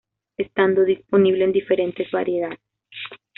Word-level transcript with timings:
Estando 0.35 0.83
disponible 0.83 1.43
en 1.45 1.51
diferentes 1.51 2.09
variedades. 2.09 2.57